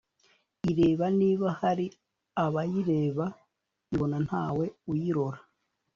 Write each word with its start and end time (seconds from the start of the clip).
ireba 0.71 1.05
niba 1.19 1.47
hari 1.61 1.85
abayireba, 2.45 3.25
ibona 3.93 4.17
ntawe 4.27 4.65
uyirora, 4.91 5.39